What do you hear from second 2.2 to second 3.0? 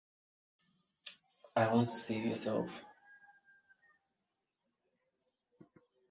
yourself.